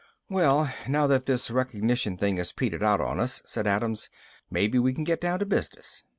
[0.29, 4.09] "Well, now that this recognition thing has petered out on us," said Adams,
[4.49, 6.01] "maybe we can get down to business."